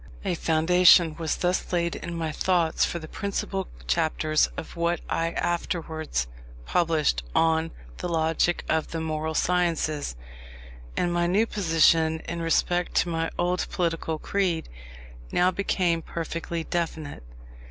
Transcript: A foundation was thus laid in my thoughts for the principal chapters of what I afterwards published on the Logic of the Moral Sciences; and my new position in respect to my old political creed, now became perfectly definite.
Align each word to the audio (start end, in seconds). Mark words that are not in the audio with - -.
A 0.25 0.33
foundation 0.33 1.15
was 1.17 1.35
thus 1.35 1.71
laid 1.71 1.95
in 1.95 2.15
my 2.15 2.31
thoughts 2.31 2.83
for 2.83 2.97
the 2.97 3.07
principal 3.07 3.67
chapters 3.85 4.47
of 4.57 4.75
what 4.75 4.99
I 5.07 5.33
afterwards 5.33 6.25
published 6.65 7.21
on 7.35 7.69
the 7.97 8.09
Logic 8.09 8.65
of 8.67 8.87
the 8.87 8.99
Moral 8.99 9.35
Sciences; 9.35 10.15
and 10.97 11.13
my 11.13 11.27
new 11.27 11.45
position 11.45 12.19
in 12.21 12.41
respect 12.41 12.95
to 12.95 13.09
my 13.09 13.29
old 13.37 13.67
political 13.69 14.17
creed, 14.17 14.69
now 15.31 15.51
became 15.51 16.01
perfectly 16.01 16.63
definite. 16.63 17.21